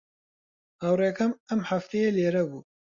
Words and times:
هاوڕێکەم 0.83 1.31
ئەم 1.47 1.59
هەفتەیە 1.69 2.09
لێرە 2.17 2.43
بووە. 2.49 2.61